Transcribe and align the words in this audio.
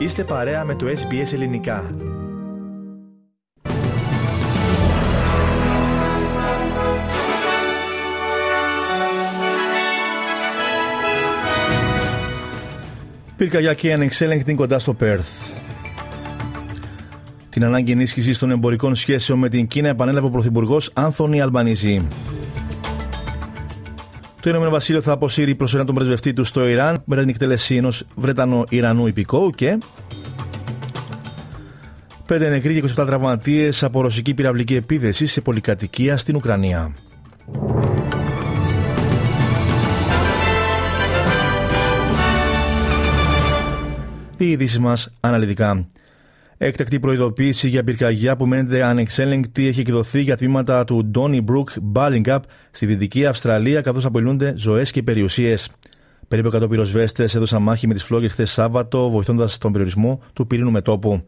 Είστε 0.00 0.24
παρέα 0.24 0.64
με 0.64 0.74
το 0.74 0.86
SBS 0.86 1.32
Ελληνικά. 1.32 1.90
Πυρκαγιά 13.36 13.94
ανεξέλεγκτη 13.94 14.54
κοντά 14.54 14.78
στο 14.78 14.94
Πέρθ. 14.94 15.28
Την 17.50 17.64
ανάγκη 17.64 17.92
ενίσχυσης 17.92 18.38
των 18.38 18.50
εμπορικών 18.50 18.94
σχέσεων 18.94 19.38
με 19.38 19.48
την 19.48 19.66
Κίνα 19.66 19.88
επανέλαβε 19.88 20.26
ο 20.26 20.30
Πρωθυπουργός 20.30 20.90
Άνθονη 20.94 21.40
Αλμπανίζη. 21.40 22.06
Το 24.40 24.50
Ηνωμένο 24.50 24.70
Βασίλειο 24.70 25.00
θα 25.00 25.12
αποσύρει 25.12 25.54
προσωρινά 25.54 25.86
τον 25.86 25.94
πρεσβευτή 25.94 26.32
του 26.32 26.44
στο 26.44 26.66
Ιράν 26.68 27.02
μετά 27.04 27.20
την 27.20 27.30
εκτέλεση 27.30 27.76
ενός 27.76 28.04
Βρετανο-Ιρανού 28.14 29.06
υπηκόου 29.06 29.50
και. 29.50 29.78
Πέντε 32.26 32.48
νεκροί 32.48 32.80
και 32.80 32.92
27 32.96 33.06
τραυματίες 33.06 33.82
από 33.82 34.00
ρωσική 34.00 34.34
πυραυλική 34.34 34.74
επίθεση 34.74 35.26
σε 35.26 35.40
πολυκατοικία 35.40 36.16
στην 36.16 36.36
Ουκρανία. 36.36 36.92
Οι 44.36 44.50
ειδήσεις 44.50 44.78
μας 44.78 45.10
αναλυτικά. 45.20 45.86
Έκτακτη 46.62 47.00
προειδοποίηση 47.00 47.68
για 47.68 47.84
πυρκαγιά 47.84 48.36
που 48.36 48.46
μένεται 48.46 48.82
ανεξέλεγκτη 48.82 49.66
έχει 49.66 49.80
εκδοθεί 49.80 50.20
για 50.20 50.36
τμήματα 50.36 50.84
του 50.84 51.10
Donnybrook 51.14 51.92
Ballingup 51.92 52.38
στη 52.70 52.86
Δυτική 52.86 53.26
Αυστραλία, 53.26 53.80
καθώς 53.80 54.04
απειλούνται 54.04 54.54
ζωές 54.56 54.90
και 54.90 55.02
περιουσίες. 55.02 55.70
Περίπου 56.28 56.50
100 56.54 56.68
πυροσβέστες 56.70 57.34
έδωσαν 57.34 57.62
μάχη 57.62 57.86
με 57.86 57.94
τις 57.94 58.02
φλόγες 58.02 58.32
χθες 58.32 58.50
Σάββατο, 58.50 59.10
βοηθώντας 59.10 59.58
τον 59.58 59.72
περιορισμό 59.72 60.22
του 60.32 60.46
πυρήνου 60.46 60.70
μετόπου. 60.70 61.24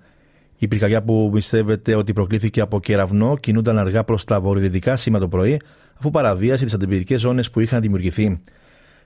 Η 0.59 0.69
πυρκαγιά 0.69 1.03
που 1.03 1.31
πιστεύεται 1.33 1.95
ότι 1.95 2.13
προκλήθηκε 2.13 2.61
από 2.61 2.81
κεραυνό 2.81 3.37
κινούνταν 3.37 3.79
αργά 3.79 4.05
προς 4.05 4.25
τα 4.25 4.41
βορειοδυτικά 4.41 4.97
σήμερα 4.97 5.25
το 5.25 5.29
πρωί, 5.29 5.61
αφού 5.99 6.11
παραβίασε 6.11 6.65
τις 6.65 6.75
αντιπυρικές 6.75 7.21
ζώνες 7.21 7.51
που 7.51 7.61
είχαν 7.61 7.81
δημιουργηθεί. 7.81 8.41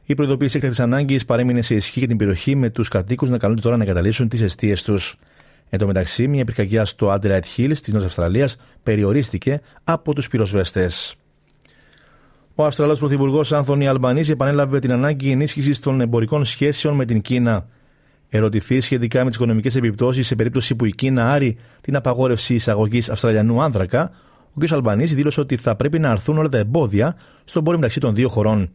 Η 0.05 0.15
προειδοποίηση 0.15 0.57
έκτακτης 0.57 0.81
ανάγκης 0.81 1.25
παρέμεινε 1.25 1.63
σε 1.63 1.75
ισχύ 1.75 1.99
για 1.99 2.09
την 2.09 2.17
περιοχή, 2.17 2.57
με 2.57 2.71
τους 2.71 2.89
κατοίκους 2.89 3.31
να 3.31 3.39
καλούνται 3.39 3.61
τώρα 3.61 3.77
να 3.77 3.83
εγκαταλείψουν 3.83 4.29
τις 4.29 4.43
αιστείες 4.43 4.83
τους. 4.83 5.17
Εν 5.69 5.79
τω 5.79 5.87
μεταξύ, 5.87 6.29
μια 6.29 6.45
πυρκαγιά 6.45 6.85
στο 6.85 7.13
Adelaide 7.13 7.41
Hills 7.57 7.77
τη 7.83 7.93
Νότια 7.93 8.07
Αυστραλία 8.07 8.49
περιορίστηκε 8.83 9.61
από 9.85 10.15
τους 10.15 10.29
πυροσβέστες. 10.29 11.17
Ο 12.55 12.65
Αυστραλός 12.65 12.99
Πρωθυπουργός 12.99 13.53
Άνθονι 13.53 13.89
Αλμπανίζη 13.89 14.33
επανέλαβε 14.33 14.79
την 14.79 14.93
ανάγκη 14.93 15.31
ενίσχυσης 15.31 15.81
των 15.81 16.01
εμπορικών 16.01 16.45
σχέσεων 16.45 16.95
με 16.95 17.05
την 17.05 17.21
Κίνα. 17.21 17.67
Ερωτηθεί 18.29 18.81
σχετικά 18.81 19.23
με 19.23 19.29
τις 19.29 19.37
οικονομικές 19.37 19.77
επιπτώσεις 19.77 20.27
σε 20.27 20.35
περίπτωση 20.35 20.75
που 20.75 20.85
η 20.85 20.91
Κίνα 20.91 21.33
άρει 21.33 21.59
την 21.81 21.97
απαγόρευση 21.97 22.55
εισαγωγής 22.55 23.11
Αυστραλιανού 23.11 23.63
άνθρακα, 23.63 24.11
ο 24.53 24.61
κ. 24.61 24.73
Αλμπανίζη 24.73 25.15
δήλωσε 25.15 25.41
ότι 25.41 25.57
θα 25.57 25.77
πρέπει 25.77 25.99
να 25.99 26.11
αρθούν 26.11 26.39
όλα 26.39 26.49
τα 26.49 26.59
εμπόδια 26.59 27.17
στον 27.45 27.65
πόρο 27.65 27.77
μεταξύ 27.77 28.01
των 28.01 28.15
δύο 28.15 28.29
χωρών. 28.29 28.71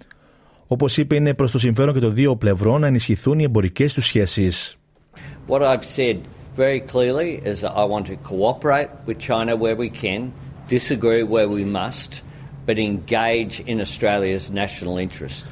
Όπως 0.68 0.98
είπε, 0.98 1.16
είναι 1.16 1.34
προς 1.34 1.52
το 1.52 1.60
συμφέρον 1.60 1.94
και 1.94 2.00
των 2.00 2.14
δύο 2.14 2.36
πλευρών 2.36 2.82
να 2.82 2.88
ενισχυθούν 2.88 3.40
οι 3.40 3.44
εμπορικές 3.44 3.94
τους 3.94 4.06
σχέσεις. 4.06 4.78
Very 6.56 6.80
clearly 6.80 7.42
is 7.52 7.62
that 7.62 7.72
I 7.72 7.86
want 7.86 8.06
to 8.08 8.16
cooperate 8.18 8.90
with 9.06 9.20
China 9.20 9.56
where 9.56 9.76
we 9.76 9.90
can, 9.90 10.34
disagree 10.68 11.24
where 11.24 11.50
we 11.50 11.64
must, 11.64 12.24
but 12.66 12.78
engage 12.78 13.62
in 13.66 13.80
Australia's 13.80 14.52
national 14.52 14.98
interest. 14.98 15.46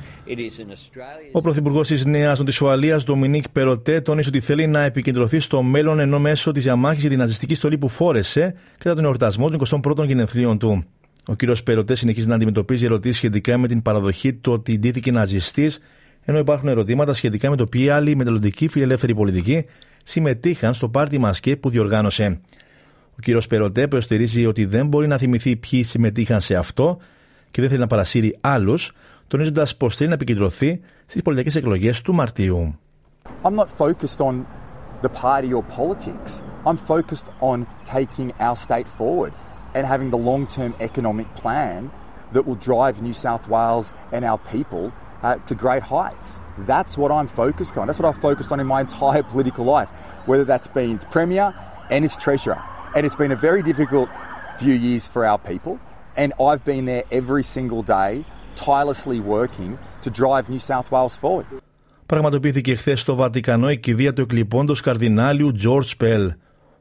Ο 1.32 1.42
Πρωθυπουργός 1.42 1.88
της 1.88 2.06
Νέας 2.06 2.40
Νοτισουαλία, 2.40 2.98
Ντομινίκ 2.98 3.50
Περοτέ, 3.50 4.02
τόνισε 4.02 4.30
ότι 4.30 4.40
θέλει 4.40 4.68
να 4.68 4.82
επικεντρωθεί 4.82 5.40
στο 5.40 5.62
μέλλον 5.62 6.00
ενώ 6.00 6.20
μέσω 6.20 6.52
της 6.52 6.64
διαμάχης 6.64 7.02
για 7.02 7.10
την 7.10 7.20
ναζιστική 7.20 7.56
στολή 7.56 7.78
που 7.78 7.88
φόρεσε 7.88 8.56
κατά 8.78 8.96
τον 8.96 9.04
εορτασμό 9.04 9.50
των 9.50 9.82
21ων 9.86 10.06
γενεθλίων 10.06 10.58
του. 10.58 10.84
Ο 11.28 11.36
κ. 11.36 11.44
Περοτέ 11.64 11.96
συνεχίζει 11.96 12.28
να 12.28 12.36
αντιμετωπίζει 12.36 12.86
ερωτήσεις 12.86 13.18
σχετικά 13.18 13.58
με 13.58 13.68
την 13.68 13.82
παραδοχή 13.82 14.34
του 14.34 14.52
ότι 14.52 14.80
ντύθηκε 14.80 15.12
ναζιστής, 15.12 15.80
ενώ 16.22 16.38
υπάρχουν 16.38 16.68
ερωτήματα 16.68 17.14
σχετικά 17.14 17.50
με 17.50 17.56
το 17.56 17.66
ποιοι 17.66 17.90
άλλοι 17.90 18.16
μελλοντικοί 18.16 18.68
φιλελεύθεροι 18.68 19.16
πολιτικοί 19.16 19.66
συμμετείχαν 20.10 20.74
στο 20.74 20.90
πάρτι 20.90 21.18
μασκέ 21.18 21.56
που 21.56 21.70
διοργάνωσε. 21.70 22.40
Ο 23.12 23.22
κύριος 23.22 23.48
Περοτέ 23.48 23.88
προστηρίζει 23.88 24.46
ότι 24.46 24.66
δεν 24.66 24.88
μπορεί 24.88 25.08
να 25.08 25.18
θυμηθεί 25.18 25.56
ποιοι 25.56 25.84
συμμετείχαν 25.84 26.42
σε 26.42 26.56
αυτό 26.56 26.98
και 27.50 27.62
δεν 27.62 27.70
θέλει 27.70 27.82
να 27.82 27.88
παρασύρει 27.88 28.38
άλλους, 28.42 28.92
τονίζοντας 29.28 29.78
πως 29.78 29.96
θέλει 29.96 30.10
να 30.10 30.14
επικεντρωθεί 30.14 30.80
στις 31.06 31.22
πολιτικές 31.22 31.56
εκλογές 31.56 32.02
του 32.02 32.14
Μαρτίου. 32.14 32.80
I'm 33.44 33.56
not 33.56 33.70
focused 33.78 34.20
on 34.20 34.46
the 35.02 35.10
party 35.10 35.54
or 35.54 35.64
politics. 35.78 36.32
I'm 36.66 36.80
focused 36.94 37.28
on 37.52 37.58
taking 37.96 38.30
our 38.48 38.56
state 38.66 38.88
forward 39.00 39.32
and 39.76 39.84
having 39.94 40.10
the 40.16 40.22
long 40.30 40.44
term 40.58 40.72
economic 40.90 41.28
plan 41.42 41.80
that 42.34 42.44
will 42.48 42.60
drive 42.70 42.94
New 43.08 43.16
South 43.26 43.46
Wales 43.54 43.88
and 44.16 44.22
our 44.30 44.40
people 44.54 44.86
uh, 45.24 45.36
to 45.48 45.54
great 45.56 45.84
heights. 45.84 46.40
That's 46.72 46.94
what 46.98 47.12
I'm 47.18 47.28
focused 47.28 47.76
on. 47.78 47.84
That's 47.88 48.00
what 48.00 48.08
I've 48.10 48.22
focused 48.30 48.52
on 48.54 48.60
in 48.60 48.68
my 48.68 48.82
entire 48.82 49.24
political 49.24 49.66
life, 49.76 49.90
whether 50.30 50.46
that's 50.52 50.68
been 50.68 50.96
as 50.98 51.06
Premier 51.06 51.48
and 51.94 52.02
as 52.08 52.14
Treasurer. 52.26 52.62
And 52.96 53.02
it's 53.06 53.20
been 53.24 53.32
a 53.32 53.42
very 53.50 53.62
difficult 53.72 54.10
few 54.58 54.76
years 54.88 55.04
for 55.14 55.22
our 55.26 55.40
people. 55.52 55.74
And 56.22 56.34
I've 56.48 56.64
been 56.72 56.86
there 56.92 57.06
every 57.20 57.44
single 57.44 57.82
day, 57.84 58.12
tirelessly 58.56 59.20
working 59.20 59.72
to 60.04 60.10
drive 60.22 60.44
New 60.50 60.60
South 60.60 60.88
Wales 60.92 61.16
forward. 61.16 61.46
Πραγματοποιήθηκε 62.06 62.76
χθε 62.76 62.96
στο 62.96 63.16
Βατικανό 63.16 63.70
η 63.70 63.80
κηδεία 63.80 64.14
του 64.14 64.22
εκλειπώντο 64.22 64.74
καρδινάλιου 64.84 65.56
George 65.64 66.04
Pell. 66.04 66.28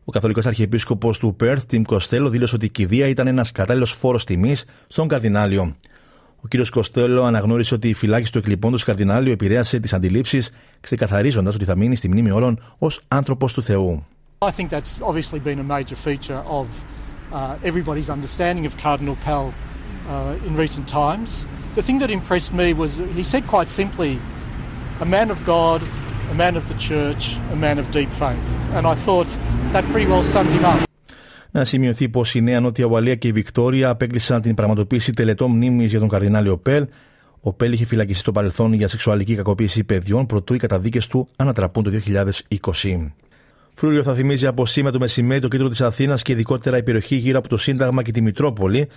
Ο 0.04 0.10
καθολικό 0.10 0.40
αρχιεπίσκοπο 0.44 1.10
του 1.10 1.34
Πέρθ, 1.36 1.64
Τιμ 1.66 1.82
Κοστέλο, 1.82 2.28
δήλωσε 2.28 2.54
ότι 2.54 2.64
η 2.64 2.68
κηδεία 2.68 3.06
ήταν 3.06 3.26
ένα 3.26 3.46
κατάλληλο 3.52 3.84
φόρο 3.84 4.18
τιμή 4.18 4.56
στον 4.86 5.08
καρδινάλιο. 5.08 5.76
Ο 6.42 6.48
κ. 6.48 6.68
Κοστέλο 6.70 7.22
αναγνώρισε 7.22 7.74
ότι 7.74 7.88
η 7.88 7.94
φυλάκιση 7.94 8.32
του 8.32 8.38
εκλειπώντο 8.38 8.78
καρδινάλιου 8.84 9.32
επηρέασε 9.32 9.80
τι 9.80 9.96
αντιλήψει, 9.96 10.42
ξεκαθαρίζοντα 10.80 11.50
ότι 11.54 11.64
θα 11.64 11.76
μείνει 11.76 11.96
στη 11.96 12.08
μνήμη 12.08 12.30
όλων 12.30 12.60
ω 12.78 12.86
άνθρωπο 13.08 13.46
του 13.46 13.62
Θεού. 13.62 14.06
I 14.40 14.50
think 14.50 14.70
that's 14.70 15.00
obviously 15.02 15.40
been 15.40 15.58
a 15.58 15.68
major 15.76 15.96
feature 15.96 16.42
of 16.58 16.66
uh, 17.32 17.70
everybody's 17.70 18.08
understanding 18.08 18.64
of 18.66 18.76
Cardinal 18.76 19.16
Pell 19.24 19.52
uh, 20.08 20.46
in 20.46 20.54
recent 20.56 20.86
times. 20.86 21.46
The 21.74 21.82
thing 21.82 21.98
that 22.02 22.10
impressed 22.10 22.52
me 22.52 22.72
was 22.72 22.90
he 23.18 23.24
said 23.32 23.42
quite 23.54 23.68
simply, 23.68 24.12
a 25.00 25.08
man 25.16 25.30
of 25.30 25.38
God, 25.44 25.82
a 26.30 26.34
man 26.34 26.56
of 26.56 26.64
the 26.68 26.74
church, 26.74 27.22
a 27.52 27.56
man 27.56 27.78
of 27.78 27.90
deep 27.90 28.12
faith. 28.12 28.50
And 28.76 28.86
I 28.86 28.94
thought 28.94 29.28
that 29.72 29.84
pretty 29.92 30.06
well 30.06 30.22
summed 30.22 30.50
him 30.50 30.64
up. 30.64 30.87
Να 31.50 31.64
σημειωθεί 31.64 32.08
πως 32.08 32.34
η 32.34 32.40
Νέα 32.40 32.60
Νότια 32.60 32.84
Ουαλία 32.84 33.14
και 33.14 33.28
η 33.28 33.32
Βικτόρια 33.32 33.88
απέκλεισαν 33.88 34.40
την 34.40 34.54
πραγματοποίηση 34.54 35.12
τελετών 35.12 35.50
μνήμης 35.50 35.90
για 35.90 35.98
τον 35.98 36.08
Καρδινάλιο 36.08 36.56
Πέλ. 36.56 36.86
Ο 37.40 37.52
Πέλ 37.52 37.72
είχε 37.72 37.84
φυλακιστεί 37.84 38.20
στο 38.20 38.32
παρελθόν 38.32 38.72
για 38.72 38.88
σεξουαλική 38.88 39.34
κακοποίηση 39.34 39.84
παιδιών, 39.84 40.26
προτού 40.26 40.54
οι 40.54 40.58
καταδίκες 40.58 41.06
του 41.06 41.28
ανατραπούν 41.36 41.82
το 41.82 41.90
2020. 41.90 43.12
Φρούριο 43.74 44.02
θα 44.02 44.14
θυμίζει 44.14 44.46
από 44.46 44.66
σήμερα 44.66 44.92
το 44.92 44.98
μεσημέρι 44.98 45.40
το 45.40 45.48
κέντρο 45.48 45.68
της 45.68 45.80
Αθήνας 45.80 46.22
και 46.22 46.32
ειδικότερα 46.32 46.76
η 46.76 46.82
περιοχή 46.82 47.16
γύρω 47.16 47.38
από 47.38 47.48
το 47.48 47.56
Σύνταγμα 47.56 48.02
και 48.02 48.12
τη 48.12 48.22
Μητρόπολη, 48.22 48.88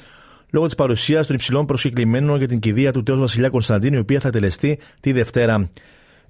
λόγω 0.51 0.65
της 0.65 0.75
παρουσίας 0.75 1.27
των 1.27 1.35
υψηλών 1.35 1.65
προσκεκλημένων 1.65 2.37
για 2.37 2.47
την 2.47 2.59
κηδεία 2.59 2.91
του 2.91 3.03
τέο 3.03 3.17
Βασιλιά 3.17 3.49
Κωνσταντίνου, 3.49 3.95
η 3.95 3.99
οποία 3.99 4.19
θα 4.19 4.29
τελεστεί 4.29 4.79
τη 4.99 5.11
Δευτέρα. 5.11 5.69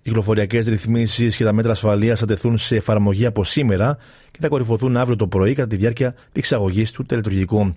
Οι 0.03 0.09
κυκλοφοριακές 0.09 0.67
ρυθμίσεις 0.67 1.35
και 1.35 1.43
τα 1.43 1.53
μέτρα 1.53 1.71
ασφαλείας 1.71 2.19
θα 2.19 2.25
τεθούν 2.25 2.57
σε 2.57 2.75
εφαρμογή 2.75 3.25
από 3.25 3.43
σήμερα 3.43 3.97
και 4.31 4.37
θα 4.41 4.47
κορυφωθούν 4.47 4.97
αύριο 4.97 5.15
το 5.15 5.27
πρωί 5.27 5.53
κατά 5.53 5.67
τη 5.67 5.75
διάρκεια 5.75 6.11
τη 6.11 6.39
εξαγωγή 6.39 6.85
του 6.91 7.05
τελετουργικού. 7.05 7.75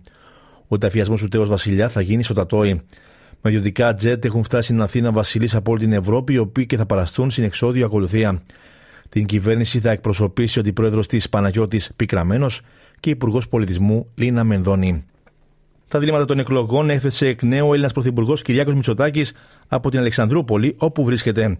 Ο 0.69 0.79
ταφιασμός 0.79 1.21
του 1.21 1.29
Τέος 1.29 1.49
Βασιλιά 1.49 1.89
θα 1.89 2.01
γίνει 2.01 2.23
στο 2.23 2.35
Τατόι. 2.35 2.81
Με 3.41 3.51
ιδιωτικά 3.51 3.95
τζετ 3.95 4.25
έχουν 4.25 4.43
φτάσει 4.43 4.67
στην 4.67 4.83
Αθήνα 4.83 5.13
βασιλείς 5.13 5.55
από 5.55 5.71
όλη 5.71 5.81
την 5.81 5.93
Ευρώπη, 5.93 6.33
οι 6.33 6.39
οποίοι 6.39 6.67
και 6.67 6.77
θα 6.77 6.87
παραστούν 6.87 7.31
στην 7.31 7.45
εξόδιο 7.45 7.87
ακολουθία. 7.87 8.43
Την 9.09 9.27
κυβέρνηση 9.27 9.81
θα 9.81 9.91
εκπροσωπήσει 9.91 10.59
ο 10.59 10.61
αντιπρόεδρος 10.61 11.07
της 11.07 11.29
Παναγιώτης 11.29 11.93
Πικραμένος 11.97 12.61
και 13.01 13.11
υπουργός 13.11 13.49
πολιτισμού 13.49 14.07
Λίνα 14.15 14.45
Μενδώνη. 14.45 15.05
Τα 15.89 15.99
διλήμματα 15.99 16.25
των 16.25 16.39
εκλογών 16.39 16.91
έθεσε 16.91 17.27
εκ 17.27 17.43
νέου 17.43 17.69
ο 17.69 17.73
Έλληνας 17.73 17.93
Πρωθυπουργός 17.93 18.43
Κυριάκος 18.43 18.75
Μητσοτάκης 18.75 19.33
από 19.69 19.91
την 19.91 19.99
Αλεξανδρούπολη, 19.99 20.75
όπου 20.79 21.05
βρίσκεται. 21.05 21.57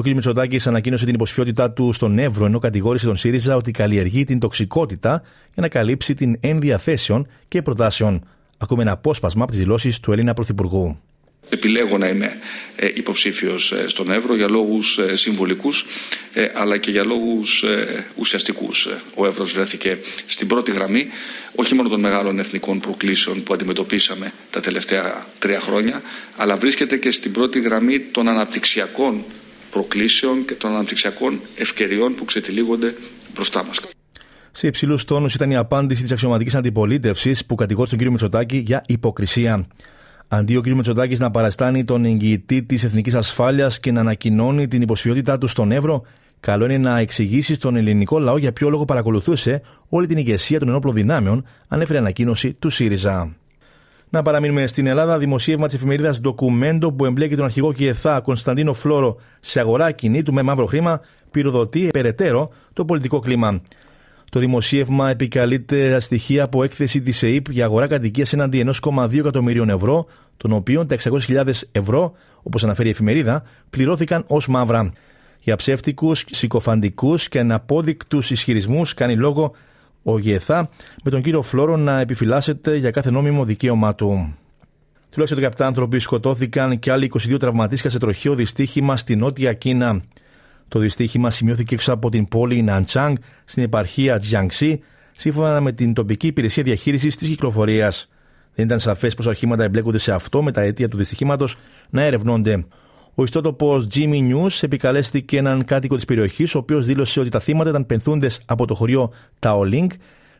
Ο 0.00 0.02
κ. 0.02 0.06
Μητσοτάκης 0.06 0.66
ανακοίνωσε 0.66 1.04
την 1.04 1.14
υποψηφιότητά 1.14 1.70
του 1.70 1.92
στον 1.92 2.18
Εύρο, 2.18 2.46
ενώ 2.46 2.58
κατηγόρησε 2.58 3.06
τον 3.06 3.16
ΣΥΡΙΖΑ 3.16 3.56
ότι 3.56 3.70
καλλιεργεί 3.70 4.24
την 4.24 4.38
τοξικότητα 4.38 5.22
για 5.54 5.62
να 5.62 5.68
καλύψει 5.68 6.14
την 6.14 6.36
ένδια 6.40 6.78
θέσεων 6.78 7.28
και 7.48 7.62
προτάσεων. 7.62 8.28
Ακούμε 8.58 8.82
ένα 8.82 8.92
απόσπασμα 8.92 9.42
από 9.42 9.50
τις 9.50 9.60
δηλώσεις 9.60 10.00
του 10.00 10.12
Έλληνα 10.12 10.34
Πρωθυπουργού. 10.34 11.00
Επιλέγω 11.48 11.98
να 11.98 12.08
είμαι 12.08 12.32
ε, 12.76 12.88
υποψήφιος 12.94 13.72
ε, 13.72 13.88
στον 13.88 14.10
Εύρο 14.10 14.36
για 14.36 14.48
λόγους 14.48 14.98
ε, 14.98 15.16
συμβολικούς 15.16 15.86
αλλά 16.54 16.76
και 16.76 16.90
για 16.90 17.04
λόγους 17.04 17.64
ουσιαστικούς. 18.16 18.88
Ο 19.14 19.26
Εύρος 19.26 19.52
βρέθηκε 19.52 19.98
στην 20.26 20.46
πρώτη 20.46 20.70
γραμμή 20.70 21.06
όχι 21.54 21.74
μόνο 21.74 21.88
των 21.88 22.00
μεγάλων 22.00 22.38
εθνικών 22.38 22.80
προκλήσεων 22.80 23.42
που 23.42 23.54
αντιμετωπίσαμε 23.54 24.32
τα 24.50 24.60
τελευταία 24.60 25.26
τρία 25.38 25.60
χρόνια, 25.60 26.02
αλλά 26.36 26.56
βρίσκεται 26.56 26.96
και 26.96 27.10
στην 27.10 27.32
πρώτη 27.32 27.60
γραμμή 27.60 28.00
των 28.00 28.28
αναπτυξιακών 28.28 29.24
προκλήσεων 29.70 30.44
και 30.44 30.54
των 30.54 30.70
αναπτυξιακών 30.70 31.40
ευκαιριών 31.56 32.14
που 32.14 32.24
ξετυλίγονται 32.24 32.94
μπροστά 33.34 33.64
μας. 33.64 33.80
Σε 34.52 34.66
υψηλούς 34.66 35.04
τόνους 35.04 35.34
ήταν 35.34 35.50
η 35.50 35.56
απάντηση 35.56 36.02
της 36.02 36.12
αξιωματικής 36.12 36.54
αντιπολίτευσης 36.54 37.46
που 37.46 37.54
κατηγόρησε 37.54 37.90
τον 37.90 37.98
κύριο 37.98 38.12
Μητσοτάκη 38.12 38.56
για 38.56 38.82
υποκρισία. 38.86 39.66
Αντί 40.28 40.56
ο 40.56 40.60
κ. 40.60 40.66
Μητσοτάκης 40.66 41.18
να 41.18 41.30
παραστάνει 41.30 41.84
τον 41.84 42.04
εγγυητή 42.04 42.62
της 42.62 42.84
εθνικής 42.84 43.14
ασφάλειας 43.14 43.80
και 43.80 43.92
να 43.92 44.00
ανακοινώνει 44.00 44.68
την 44.68 44.82
υποψηφιότητά 44.82 45.38
του 45.38 45.46
στον 45.46 45.72
Εύρο, 45.72 46.02
καλό 46.40 46.64
είναι 46.64 46.78
να 46.78 46.98
εξηγήσει 46.98 47.54
στον 47.54 47.76
ελληνικό 47.76 48.18
λαό 48.18 48.38
για 48.38 48.52
ποιο 48.52 48.68
λόγο 48.68 48.84
παρακολουθούσε 48.84 49.62
όλη 49.88 50.06
την 50.06 50.16
ηγεσία 50.16 50.58
των 50.58 50.68
ενόπλων 50.68 50.94
δυνάμεων, 50.94 51.44
ανέφερε 51.68 51.98
ανακοίνωση 51.98 52.54
του 52.54 52.70
ΣΥΡΙΖΑ. 52.70 53.36
Να 54.12 54.22
παραμείνουμε 54.22 54.66
στην 54.66 54.86
Ελλάδα. 54.86 55.18
Δημοσίευμα 55.18 55.66
της 55.66 55.74
εφημερίδας 55.74 56.20
Ντοκουμέντο 56.20 56.92
που 56.92 57.04
εμπλέκει 57.04 57.36
τον 57.36 57.44
αρχηγό 57.44 57.72
Κιεθά 57.72 58.20
Κωνσταντίνο 58.20 58.72
Φλόρο 58.72 59.16
σε 59.40 59.60
αγορά 59.60 59.90
κινήτου 59.90 60.32
με 60.32 60.42
μαύρο 60.42 60.66
χρήμα 60.66 61.00
πυροδοτεί 61.30 61.88
περαιτέρω 61.92 62.50
το 62.72 62.84
πολιτικό 62.84 63.20
κλίμα. 63.20 63.60
Το 64.30 64.40
δημοσίευμα 64.40 65.10
επικαλείται 65.10 66.00
στοιχεία 66.00 66.44
από 66.44 66.62
έκθεση 66.62 67.02
της 67.02 67.22
ΕΕΠ 67.22 67.50
για 67.50 67.64
αγορά 67.64 67.86
κατοικίας 67.86 68.32
έναντι 68.32 68.64
1,2 68.82 69.18
εκατομμυρίων 69.18 69.68
ευρώ, 69.70 70.06
των 70.36 70.52
οποίων 70.52 70.86
τα 70.86 70.96
600.000 71.02 71.50
ευρώ, 71.72 72.12
όπως 72.42 72.64
αναφέρει 72.64 72.88
η 72.88 72.90
εφημερίδα, 72.90 73.42
πληρώθηκαν 73.70 74.24
ως 74.26 74.48
μαύρα. 74.48 74.92
Για 75.40 75.56
ψεύτικους, 75.56 76.24
συκοφαντικούς 76.30 77.28
και 77.28 77.38
αναπόδεικτους 77.38 78.30
ισχυρισμούς 78.30 78.94
κάνει 78.94 79.16
λόγο 79.16 79.52
ο 80.02 80.18
ΓΕΘΑ 80.18 80.68
με 81.04 81.10
τον 81.10 81.22
κύριο 81.22 81.42
Φλόρο 81.42 81.76
να 81.76 82.00
επιφυλάσσεται 82.00 82.76
για 82.76 82.90
κάθε 82.90 83.10
νόμιμο 83.10 83.44
δικαίωμά 83.44 83.94
του. 83.94 84.34
Τουλάχιστον 85.10 85.50
17 85.50 85.64
άνθρωποι 85.64 85.98
σκοτώθηκαν 85.98 86.78
και 86.78 86.90
άλλοι 86.90 87.10
22 87.14 87.38
τραυματίστηκαν 87.38 87.90
σε 87.92 87.98
τροχαίο 87.98 88.34
δυστύχημα 88.34 88.96
στη 88.96 89.16
νότια 89.16 89.52
Κίνα. 89.52 90.02
Το 90.68 90.78
δυστύχημα 90.78 91.30
σημειώθηκε 91.30 91.74
έξω 91.74 91.92
από 91.92 92.10
την 92.10 92.28
πόλη 92.28 92.62
Ναντσάνγκ 92.62 93.16
στην 93.44 93.62
επαρχία 93.62 94.18
Τζιάνξι, 94.18 94.82
σύμφωνα 95.12 95.60
με 95.60 95.72
την 95.72 95.94
τοπική 95.94 96.26
υπηρεσία 96.26 96.62
διαχείρισης 96.62 97.16
της 97.16 97.28
κυκλοφορίας. 97.28 98.08
Δεν 98.54 98.64
ήταν 98.64 98.78
σαφές 98.78 99.14
πω 99.14 99.30
οχήματα 99.30 99.62
εμπλέκονται 99.62 99.98
σε 99.98 100.12
αυτό 100.12 100.42
με 100.42 100.52
τα 100.52 100.60
αίτια 100.60 100.88
του 100.88 100.96
δυστυχήματος 100.96 101.56
να 101.90 102.02
ερευνώνται. 102.02 102.64
Ο 103.20 103.22
ιστότοπος 103.22 103.86
Jimmy 103.94 104.32
News 104.32 104.58
επικαλέστηκε 104.60 105.36
έναν 105.36 105.64
κάτοικο 105.64 105.96
της 105.96 106.04
περιοχής, 106.04 106.54
ο 106.54 106.58
οποίος 106.58 106.86
δήλωσε 106.86 107.20
ότι 107.20 107.28
τα 107.28 107.38
θύματα 107.38 107.70
ήταν 107.70 107.86
πενθούντες 107.86 108.40
από 108.46 108.66
το 108.66 108.74
χωριό 108.74 109.12
Ταολίνγκ, 109.38 109.90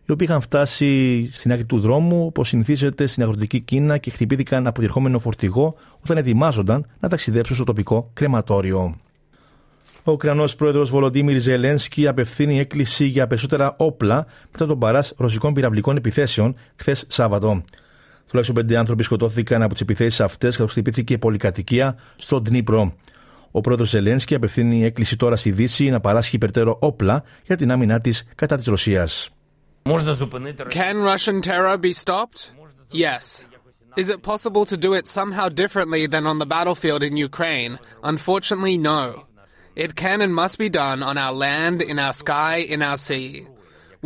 οι 0.06 0.12
οποίοι 0.12 0.27
είχαν 0.31 0.41
φτάσει 0.41 1.29
στην 1.32 1.53
άκρη 1.53 1.65
του 1.65 1.81
δρόμου, 1.81 2.27
όπως 2.27 2.49
συνηθίζεται 2.49 3.06
στην 3.06 3.23
αγροτική 3.23 3.61
Κίνα 3.61 3.99
και 3.99 4.11
χτυπήθηκαν 4.11 4.67
από 4.67 4.81
διερχόμενο 4.81 5.19
φορτηγό 5.19 5.75
όταν 6.05 6.17
ετοιμάζονταν 6.17 6.87
να 7.00 7.09
ταξιδέψουν 7.09 7.56
στο 7.56 7.65
τοπικό 7.65 8.11
κρεματόριο. 8.12 8.97
Ο 10.05 10.12
Ουκρανός 10.12 10.56
πρόεδρος 10.56 10.91
Βολοντίμιρ 10.91 11.41
Ζελένσκι 11.41 12.06
απευθύνει 12.06 12.59
έκκληση 12.59 13.06
για 13.06 13.26
περισσότερα 13.26 13.75
όπλα 13.79 14.26
μετά 14.53 14.67
τον 14.67 14.79
παρά 14.79 15.05
ρωσικών 15.17 15.53
πυραυλικών 15.53 15.97
επιθέσεων 15.97 16.55
χθες 16.76 17.05
Σάββατο. 17.09 17.62
Τουλάχιστον 18.31 18.56
πέντε 18.56 18.79
άνθρωποι 18.79 19.03
σκοτώθηκαν 19.03 19.62
από 19.62 19.73
τις 19.73 19.82
επιθέσεις 19.82 20.21
αυτές, 20.21 20.56
καθώς 20.56 20.73
χτυπήθηκε 20.73 21.19
πολυκατοικία 21.19 21.99
στο 22.17 22.41
Ντνίπρο. 22.41 22.94
Ο 23.50 23.61
πρόεδρος 23.61 23.88
Ζελένσκι 23.88 24.35
απευθύνει 24.35 24.85
έκκληση 24.85 25.17
τώρα 25.17 25.37
στη 25.37 25.50
Δύση 25.50 25.91
να 25.91 26.00
παράσχει 26.00 26.37
υπερτέρω 26.37 26.77
όπλα 26.81 27.23
για 27.47 27.56
την 27.56 27.71
άμυνά 27.73 28.00
της 28.00 28.25
κατά 28.35 28.56
της 28.56 28.67
Ρωσίας. 28.67 29.31
Can 29.82 30.97
Russian 31.12 31.41
terror 31.41 31.77
be 31.79 31.93
stopped? 32.05 32.41
Yes. 32.93 33.25
Is 33.97 34.09
it 34.15 34.23
possible 34.23 34.65
to 34.73 34.76
do 34.87 34.91
it 34.99 35.06
somehow 35.19 35.47
differently 35.62 36.03
than 36.06 36.25
on 36.26 36.38
the 36.38 36.50
battlefield 36.56 37.03
in 37.09 37.15
Ukraine? 37.31 37.73
Unfortunately, 38.12 38.76
no. 38.93 39.03
It 39.85 39.91
can 40.03 40.19
and 40.25 40.33
must 40.43 40.56
be 40.65 40.71
done 40.85 41.00
on 41.11 41.17
our 41.25 41.35
land, 41.47 41.79
in 41.91 41.99
our 42.06 42.15
sky, 42.23 42.56
in 42.75 42.81
our 42.88 42.99
sea. 43.09 43.31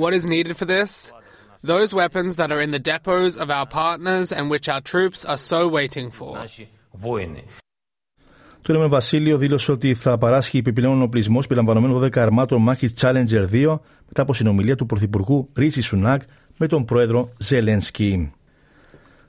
What 0.02 0.12
is 0.18 0.24
needed 0.34 0.54
for 0.60 0.66
this? 0.76 0.90
Those 1.66 1.94
weapons 1.94 2.36
that 2.36 2.52
are 2.52 2.60
in 2.60 2.72
the 2.72 2.84
depots 2.92 3.38
of 3.38 3.48
our 3.48 3.64
partners 3.64 4.30
and 4.36 4.50
which 4.50 4.68
our 4.68 4.82
troops 4.92 5.24
are 5.24 5.38
so 5.38 5.66
waiting 5.66 6.10
for. 6.10 6.36
Το 8.62 8.72
Ηνωμένο 8.72 8.90
Βασίλειο 8.90 9.38
δήλωσε 9.38 9.72
ότι 9.72 9.94
θα 9.94 10.18
παράσχει 10.18 10.58
επιπλέον 10.58 11.02
οπλισμός 11.02 11.46
περιλαμβανομένου 11.46 12.00
12 12.00 12.16
αρμάτων 12.18 12.62
μάχης 12.62 12.92
Challenger 13.00 13.48
2 13.52 13.78
μετά 14.06 14.22
από 14.22 14.34
συνομιλία 14.34 14.76
του 14.76 14.86
Πρωθυπουργού 14.86 15.48
Ρίτσι 15.56 15.80
Σουνάκ 15.80 16.22
με 16.56 16.66
τον 16.66 16.84
πρόεδρο 16.84 17.32
Ζελένσκι. 17.36 18.32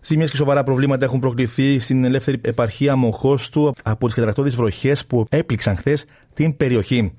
Ζημιέ 0.02 0.28
και 0.28 0.36
σοβαρά 0.36 0.64
προβλήματα 0.64 1.06
έχουν 1.06 1.20
προκληθεί 1.20 1.80
στην 1.80 2.04
ελεύθερη 2.04 2.40
επαρχία 2.42 2.96
Μοχώστου 2.96 3.74
από 3.84 4.06
τις 4.06 4.16
κατρακτώδει 4.16 4.50
βροχές 4.50 5.06
που 5.06 5.26
έπληξαν 5.30 5.76
χθες 5.76 6.06
την 6.34 6.58
περιοχή. 6.58 7.14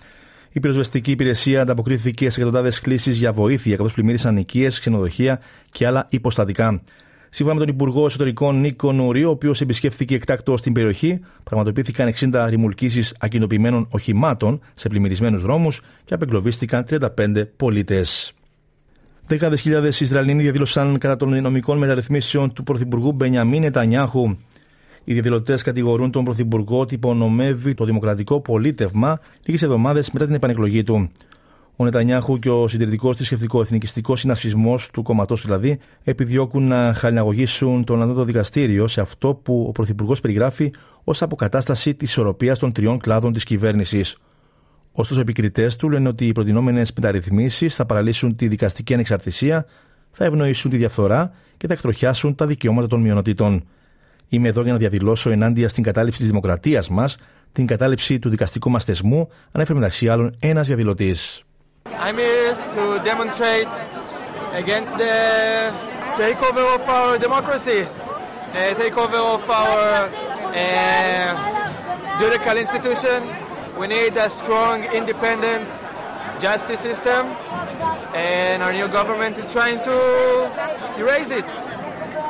Η 0.57 0.61
πυροσβεστική 0.61 1.11
υπηρεσία 1.11 1.61
ανταποκρίθηκε 1.61 2.31
σε 2.31 2.41
εκατοντάδες 2.41 2.81
κλήσεις 2.81 3.17
για 3.17 3.33
βοήθεια, 3.33 3.77
καθώς 3.77 3.93
πλημμύρισαν 3.93 4.37
οικίες, 4.37 4.79
ξενοδοχεία 4.81 5.41
και 5.71 5.87
άλλα 5.87 6.07
υποστατικά. 6.11 6.83
Σύμφωνα 7.31 7.59
με 7.59 7.65
τον 7.65 7.75
Υπουργό 7.75 8.07
Εσωτερικών 8.07 8.61
Νίκο 8.61 8.93
Νουρίου, 8.93 9.29
ο 9.29 9.31
οποίος 9.31 9.61
επισκέφθηκε 9.61 10.15
εκτάκτο 10.15 10.57
στην 10.57 10.73
περιοχή, 10.73 11.21
πραγματοποιήθηκαν 11.45 12.13
60 12.33 12.47
ρημουλκίσει 12.49 13.15
ακινοποιημένων 13.19 13.89
οχημάτων 13.91 14.61
σε 14.75 14.89
πλημμυρισμένους 14.89 15.43
δρόμους 15.43 15.81
και 16.05 16.15
απεγκλωβίστηκαν 16.15 16.85
35 16.85 17.49
πολίτες. 17.57 18.33
Δεκάδες 19.27 19.61
χιλιάδες 19.61 20.01
Ισραηλινοί 20.01 20.43
διαδήλωσαν 20.43 20.99
κατά 20.99 21.17
των 21.17 21.41
νομικών 21.41 21.79
μεταρρυθμίσεων 21.79 22.53
του 22.53 22.63
Πρωθυπουργού 22.63 23.13
Μπενιαμίν 23.13 23.61
Νετανιάχου. 23.61 24.37
Οι 25.09 25.13
διαδηλωτές 25.13 25.63
κατηγορούν 25.63 26.11
τον 26.11 26.25
Πρωθυπουργό 26.25 26.81
ότι 26.81 26.95
υπονομεύει 26.95 27.75
το 27.75 27.85
δημοκρατικό 27.85 28.41
πολίτευμα 28.41 29.19
λίγες 29.45 29.63
εβδομάδες 29.63 30.11
μετά 30.11 30.25
την 30.25 30.35
επανεκλογή 30.35 30.83
του. 30.83 31.11
Ο 31.77 31.85
Νετανιάχου 31.85 32.39
και 32.39 32.51
ο 32.51 32.69
συντηρητικός 32.69 33.17
θρησκευτικό 33.17 33.61
εθνικιστικός 33.61 34.21
συνασπισμός 34.21 34.91
του 34.91 35.03
κόμματό 35.03 35.35
δηλαδή 35.35 35.79
επιδιώκουν 36.05 36.67
να 36.67 36.95
χαλιναγωγήσουν 36.95 37.85
τον 37.85 38.03
Ανώτατο 38.03 38.25
Δικαστήριο 38.25 38.87
σε 38.87 39.01
αυτό 39.01 39.35
που 39.35 39.65
ο 39.69 39.73
Πρωθυπουργός 39.73 40.21
περιγράφει 40.21 40.73
ως 41.05 41.23
αποκατάσταση 41.23 41.95
της 41.95 42.11
ισορροπίας 42.11 42.59
των 42.59 42.73
τριών 42.73 42.99
κλάδων 42.99 43.33
της 43.33 43.45
κυβέρνησης. 43.45 44.17
Ωστόσο, 44.93 45.19
οι 45.19 45.23
επικριτές 45.23 45.77
του 45.77 45.91
λένε 45.91 46.09
ότι 46.09 46.27
οι 46.27 46.33
προτινόμενες 46.33 46.93
μεταρρυθμίσεις 46.93 47.75
θα 47.75 47.87
παραλύσουν 47.87 48.37
τη 48.37 48.49
δικαστική 48.49 48.95
ανεξαρτησία, 48.95 49.67
θα 50.11 50.25
ευνοήσουν 50.25 50.71
τη 50.71 50.77
διαφθορά 50.77 51.33
και 51.57 51.67
θα 51.67 51.73
εκτροχιάσουν 51.73 52.35
τα 52.35 52.47
δικαιώματα 52.47 52.87
των 52.87 53.01
μειονοτήτων. 53.01 53.65
Είμαι 54.29 54.49
εδώ 54.49 54.63
για 54.63 54.73
να 54.73 54.79
διαδηλώσω 54.79 55.31
ενάντια 55.31 55.69
στην 55.69 55.83
κατάληψη 55.83 56.19
τη 56.19 56.25
δημοκρατία 56.25 56.85
μα, 56.91 57.09
την 57.53 57.67
κατάληψη 57.67 58.19
του 58.19 58.29
δικαστικού 58.29 58.71
μα 58.71 58.81
θεσμού, 58.81 59.29
ανέφερε 59.53 59.79
μεταξύ 59.79 60.09
άλλων 60.09 60.37
ένα 60.41 60.63
διαδηλωτή. 60.63 61.17
I'm 62.05 62.17
here 62.17 62.55
to 62.79 62.85
demonstrate 63.05 63.69
against 64.63 64.93
the 64.99 65.17
takeover 66.23 66.65
of 66.77 66.83
our 66.89 67.19
democracy, 67.27 67.81
uh, 67.83 68.75
takeover 68.83 69.21
of 69.37 69.45
our 69.63 70.11
uh, 70.55 71.31
judicial 72.21 72.57
institution. 72.65 73.19
We 73.79 73.87
need 73.87 74.17
a 74.17 74.29
strong, 74.29 74.77
independent 75.01 75.67
justice 76.41 76.81
system, 76.81 77.23
and 78.15 78.63
our 78.65 78.73
new 78.73 78.89
government 78.89 79.35
is 79.39 79.47
trying 79.57 79.81
to 79.91 79.97
erase 81.03 81.31
it. 81.31 81.49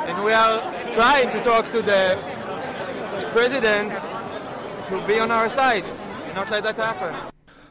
And 0.07 0.15
we 0.23 0.31
are 0.33 0.55
trying 0.99 1.29
to 1.35 1.39
talk 1.49 1.65
to 1.75 1.81
the 1.91 2.01
president 3.35 3.91
to 4.89 4.95
be 5.07 5.15
on 5.19 5.29
our 5.31 5.49
side, 5.49 5.85
not 6.35 6.49
let 6.51 6.63
that 6.63 6.77
happen. 6.77 7.13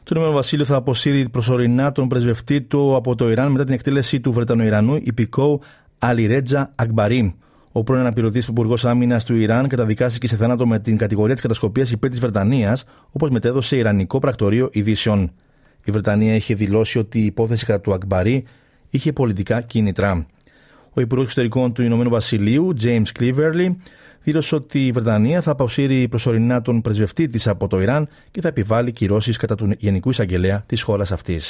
Το 0.03 0.13
Ηνωμένο 0.15 0.35
Βασίλειο 0.35 0.65
θα 0.65 0.75
αποσύρει 0.75 1.29
προσωρινά 1.29 1.91
τον 1.91 2.07
πρεσβευτή 2.07 2.61
του 2.61 2.95
από 2.95 3.15
το 3.15 3.29
Ιράν 3.29 3.51
μετά 3.51 3.63
την 3.63 3.73
εκτέλεση 3.73 4.19
του 4.19 4.31
Βρετανοϊρανού 4.31 4.95
υπηκόου 4.95 5.61
Αλιρέτζα 5.99 6.71
Ακμπαρή. 6.75 7.35
Ο 7.71 7.83
πρώην 7.83 8.01
αναπληρωτής 8.01 8.47
Υπουργός 8.47 8.85
Άμυνας 8.85 9.25
του 9.25 9.35
Ιράν 9.35 9.67
καταδικάστηκε 9.67 10.27
σε 10.27 10.35
θάνατο 10.35 10.67
με 10.67 10.79
την 10.79 10.97
κατηγορία 10.97 11.33
της 11.33 11.41
κατασκοπίας 11.41 11.91
υπέρ 11.91 12.09
της 12.09 12.19
Βρετανίας, 12.19 12.83
όπως 13.11 13.29
μετέδωσε 13.29 13.77
Ιρανικό 13.77 14.19
πρακτορείο 14.19 14.69
ειδήσεων. 14.71 15.31
Η 15.83 15.91
Βρετανία 15.91 16.35
είχε 16.35 16.53
δηλώσει 16.53 16.99
ότι 16.99 17.19
η 17.19 17.25
υπόθεση 17.25 17.65
κατά 17.65 17.79
του 17.79 17.93
Ακμπαρή 17.93 18.45
είχε 18.89 19.13
πολιτικά 19.13 19.61
κίνητρα. 19.61 20.25
Ο 20.97 21.01
Υπουργό 21.01 21.23
Εξωτερικών 21.23 21.73
του 21.73 21.81
Ηνωμένου 21.81 22.09
Βασιλείου, 22.09 22.73
James 22.83 23.05
Cleverly, 23.19 23.69
δήλωσε 24.23 24.55
ότι 24.55 24.85
η 24.85 24.91
Βρετανία 24.91 25.41
θα 25.41 25.51
αποσύρει 25.51 26.07
προσωρινά 26.07 26.61
τον 26.61 26.81
πρεσβευτή 26.81 27.27
τη 27.27 27.49
από 27.49 27.67
το 27.67 27.81
Ιράν 27.81 28.07
και 28.31 28.41
θα 28.41 28.47
επιβάλλει 28.47 28.91
κυρώσει 28.91 29.31
κατά 29.31 29.55
του 29.55 29.75
Γενικού 29.77 30.09
Εισαγγελέα 30.09 30.63
τη 30.65 30.81
χώρα 30.81 31.05
αυτή. 31.11 31.41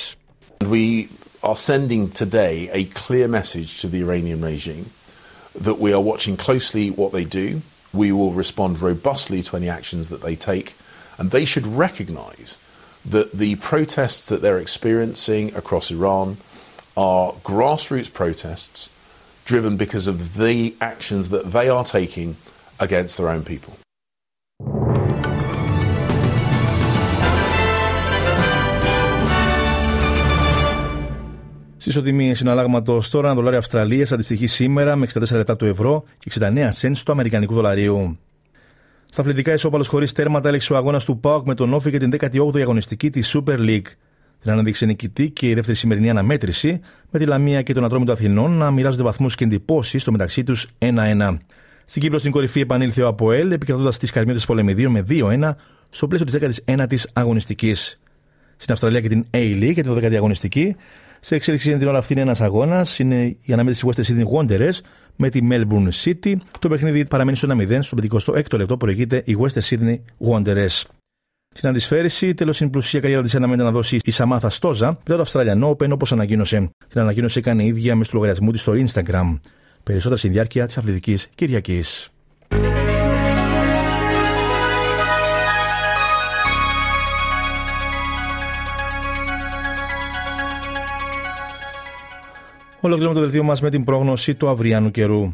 We 0.59 1.07
are 1.41 1.55
sending 1.55 2.09
today 2.23 2.69
a 2.73 2.83
clear 3.05 3.27
message 3.27 3.81
to 3.81 3.87
the 3.87 3.99
Iranian 4.05 4.41
regime 4.41 4.85
that 5.65 5.79
we 5.79 5.91
are 5.95 6.03
watching 6.11 6.35
closely 6.47 6.85
what 7.01 7.11
they 7.11 7.25
do. 7.41 7.47
We 8.03 8.11
will 8.17 8.33
respond 8.43 8.71
robustly 8.81 9.41
to 9.47 9.51
any 9.59 9.69
actions 9.79 10.03
that 10.11 10.21
they 10.25 10.35
take, 10.51 10.67
and 11.17 11.25
they 11.31 11.45
should 11.51 11.67
recognize 11.85 12.49
that 13.15 13.27
the 13.43 13.51
protests 13.71 14.25
that 14.31 14.41
they're 14.43 14.63
experiencing 14.67 15.45
across 15.61 15.85
Iran 15.97 16.27
are 17.09 17.27
grassroots 17.51 18.11
protests 18.21 18.79
driven 19.47 19.77
because 19.77 20.07
of 20.07 20.15
τώρα, 33.11 33.27
ένα 33.27 33.35
δολάριο 33.35 33.57
Αυστραλίας 33.57 34.11
αντιστοιχεί 34.11 34.47
σήμερα 34.47 34.95
με 34.95 35.07
64 35.13 35.31
λεπτά 35.31 35.55
του 35.55 35.65
ευρώ 35.65 36.03
και 36.17 36.31
69 36.39 36.67
σεντ 36.71 36.95
του 37.05 37.11
Αμερικανικού 37.11 37.53
δολαρίου. 37.53 38.17
Στα 39.11 39.21
αθλητικά 39.21 39.53
ισόπαλος 39.53 39.87
χωρίς 39.87 40.11
τέρματα 40.11 40.47
έλεξε 40.47 40.73
ο 40.73 40.75
αγώνας 40.75 41.05
του 41.05 41.19
ΠΑΟΚ 41.19 41.45
με 41.45 41.55
τον 41.55 41.73
Όφη 41.73 41.89
για 41.89 41.99
την 41.99 42.11
18η 42.19 42.59
αγωνιστική 42.59 43.09
της 43.09 43.35
Super 43.37 43.57
League. 43.59 43.87
Την 44.41 44.51
αναδείξει 44.51 44.85
νικητή 44.85 45.29
και 45.29 45.49
η 45.49 45.53
δεύτερη 45.53 45.77
σημερινή 45.77 46.09
αναμέτρηση, 46.09 46.79
με 47.09 47.19
τη 47.19 47.25
Λαμία 47.25 47.61
και 47.61 47.73
τον 47.73 47.83
Ατρόμητο 47.83 48.11
Αθηνών 48.11 48.51
να 48.51 48.71
μοιράζονται 48.71 49.03
βαθμούς 49.03 49.35
και 49.35 49.43
εντυπώσεις 49.43 50.01
στο 50.01 50.11
μεταξύ 50.11 50.43
τους 50.43 50.67
1-1. 50.79 51.37
Στην 51.85 52.01
Κύπρο 52.01 52.19
στην 52.19 52.31
κορυφή 52.31 52.59
επανήλθε 52.59 53.01
ο 53.01 53.07
Αποέλ, 53.07 53.51
επικρατώντας 53.51 53.97
τις 53.97 54.11
καρμίδες 54.11 54.45
πολεμιδίων 54.45 54.91
με 54.91 55.03
2-1 55.09 55.55
στο 55.89 56.07
πλαίσιο 56.07 56.25
της 56.25 56.63
19η 56.65 57.09
αγωνιστικής. 57.13 57.99
Στην 58.57 58.73
Αυστραλία 58.73 59.01
και 59.01 59.07
την 59.07 59.25
A-League 59.31 59.73
για 59.73 59.83
τη 59.83 59.89
12η 59.89 60.15
αγωνιστική, 60.15 60.75
σε 61.19 61.35
εξέλιξη 61.35 61.69
είναι 61.69 61.79
την 61.79 61.87
ώρα 61.87 61.97
αυτή 61.97 62.13
είναι 62.13 62.21
ένας 62.21 62.41
αγώνας. 62.41 62.99
Είναι 62.99 63.23
η 63.41 63.53
αναμέτρηση 63.53 63.87
Western 63.89 64.03
Sydney 64.03 64.25
Wanderers 64.37 64.79
με 65.15 65.29
τη 65.29 65.39
Melbourne 65.49 65.89
City. 66.03 66.35
Το 66.59 66.69
παιχνίδι 66.69 67.05
παραμένει 67.05 67.37
στο 67.37 67.55
1-0. 67.57 67.77
Στο 67.81 67.97
56ο 68.35 68.57
λεπτό 68.57 68.77
προηγείται 68.77 69.23
η 69.25 69.37
Western 69.39 69.61
Sydney 69.61 69.97
Wanderers. 70.31 70.96
Στην 71.57 71.69
αντισφαίρηση, 71.69 72.33
τέλος 72.33 72.59
είναι 72.61 72.69
πλουσία 72.69 72.99
καριέρα 72.99 73.21
της 73.21 73.35
αναμένεται 73.35 73.63
να 73.63 73.71
δώσει 73.71 73.99
η 74.03 74.11
Σαμάθα 74.11 74.49
Στόζα 74.49 74.87
μετά 74.87 75.15
το 75.15 75.21
Αυστραλιανό 75.21 75.69
Open 75.69 75.89
όπως 75.91 76.11
ανακοίνωσε. 76.11 76.69
Την 76.87 77.01
ανακοίνωση 77.01 77.39
έκανε 77.39 77.63
η 77.63 77.67
ίδια 77.67 77.95
με 77.95 78.03
στο 78.03 78.13
λογαριασμό 78.13 78.51
της 78.51 78.61
στο 78.61 78.73
Instagram. 78.73 79.39
Περισσότερα 79.83 80.17
στη 80.17 80.27
διάρκεια 80.27 80.65
της 80.65 80.77
Αθλητικής 80.77 81.29
Κυριακής. 81.35 82.09
Ολοκληρώνουμε 92.79 93.19
το 93.19 93.25
δελτίο 93.25 93.43
μας 93.43 93.61
με 93.61 93.69
την 93.69 93.83
πρόγνωση 93.83 94.35
του 94.35 94.47
αυριανού 94.47 94.91
καιρού. 94.91 95.33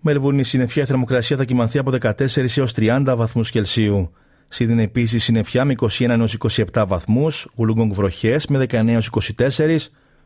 Μελβούρνη 0.00 0.44
συννεφιά 0.44 0.82
η 0.82 0.86
θερμοκρασία 0.86 1.36
θα 1.36 1.44
κοιμανθεί 1.44 1.78
από 1.78 1.90
14 1.90 2.56
έως 2.56 2.72
30 2.76 3.14
βαθμούς 3.16 3.50
Κελσίου. 3.50 4.10
Σίδιν 4.48 4.78
επίσης 4.78 5.24
συννεφιά 5.24 5.64
με 5.64 5.74
21 5.98 6.08
έως 6.08 6.36
27 6.72 6.84
βαθμούς. 6.86 7.48
Γουλούγκογκ 7.56 7.92
βροχές 7.92 8.46
με 8.46 8.58
19 8.58 8.88
έως 8.88 9.10
24. 9.36 9.76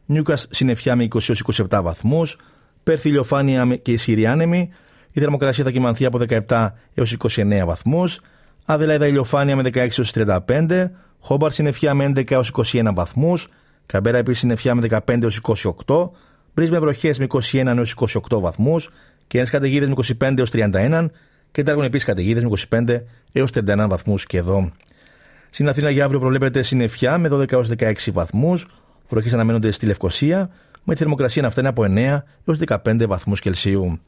Νιούκα 0.07 0.37
συννεφιά 0.37 0.97
με 0.97 1.05
20 1.05 1.29
έως 1.29 1.43
27 1.71 1.81
βαθμούς. 1.83 2.37
Πέρθη 2.83 3.09
ηλιοφάνεια 3.09 3.77
και 3.77 3.93
ισχυρή 3.93 4.27
άνεμη. 4.27 4.71
Η 5.13 5.21
θερμοκρασία 5.21 5.65
θα 5.65 5.71
κοιμανθεί 5.71 6.05
από 6.05 6.19
17 6.49 6.69
έως 6.95 7.17
29 7.19 7.65
βαθμούς. 7.65 8.21
Αδελαίδα 8.65 9.07
ηλιοφάνεια 9.07 9.57
με 9.57 9.63
16 9.63 9.75
έως 9.77 10.13
35. 10.15 10.91
Χόμπαρ 11.21 11.51
συννεφιά 11.51 11.95
με 11.95 12.05
11 12.05 12.31
έως 12.31 12.53
21 12.73 12.91
βαθμούς. 12.95 13.49
Καμπέρα 13.87 14.19
επίσης 14.19 14.41
συννεφιά 14.41 14.75
με 14.75 14.81
15 14.81 15.23
έως 15.23 15.41
28. 15.87 16.11
Μπρι 16.55 16.71
με 16.71 16.79
βροχές 16.79 17.19
με 17.19 17.27
21 17.53 17.67
έως 17.77 17.95
28 18.31 18.41
βαθμούς 18.41 18.91
και 19.27 19.39
ένα 19.39 19.49
καταιγίδε 19.49 19.87
με 19.87 19.95
25 20.21 20.39
έως 20.39 20.51
31 20.53 21.07
και 21.53 21.63
τάργων 21.63 21.85
επίσης 21.85 22.07
καταιγίδες 22.07 22.43
με 22.43 22.51
25 22.71 23.03
έως 23.33 23.51
31 23.55 23.87
βαθμούς 23.89 24.27
και 24.27 24.39
εδώ. 24.39 24.69
Στην 25.51 25.69
Αθήνα 25.69 25.91
για 25.91 26.05
αύριο 26.05 26.21
προβλέπεται 26.21 26.63
συννεφιά 26.63 27.19
με 27.19 27.29
12 27.33 27.53
έως 27.53 27.69
16 27.79 27.93
βαθμούς, 28.13 28.67
βροχές 29.09 29.33
αναμένονται 29.33 29.71
στη 29.71 29.87
Λευκοσία, 29.87 30.51
με 30.85 30.93
τη 30.93 30.99
θερμοκρασία 30.99 31.43
να 31.43 31.51
φτάνει 31.51 31.69
από 31.69 31.85
9 31.85 32.25
έως 32.45 32.59
15 32.85 33.07
βαθμούς 33.07 33.41
Κελσίου. 33.41 34.01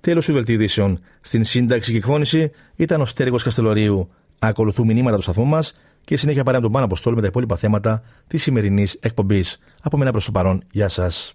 Τέλος 0.00 0.26
του 0.26 0.32
δελτίου 0.32 0.94
Στην 1.20 1.44
σύνταξη 1.44 1.90
και 1.90 1.96
εκφώνηση 1.96 2.50
ήταν 2.76 3.00
ο 3.00 3.04
Στέργο 3.04 3.36
Καστελωρίου. 3.36 4.10
Ακολουθούν 4.38 4.86
μηνύματα 4.86 5.16
του 5.16 5.22
σταθμού 5.22 5.44
μας 5.44 5.74
και 6.04 6.16
συνέχεια 6.16 6.44
παρέα 6.44 6.60
τον 6.60 6.72
Πάνω 6.72 6.84
Αποστόλου 6.84 7.16
με 7.16 7.22
τα 7.22 7.28
υπόλοιπα 7.28 7.56
θέματα 7.56 8.02
της 8.26 8.42
σημερινής 8.42 8.98
εκπομπής. 9.00 9.58
Από 9.82 9.96
μένα 9.96 10.10
προς 10.10 10.24
το 10.24 10.32
παρόν, 10.32 10.62
γεια 10.70 10.88
σας. 10.88 11.34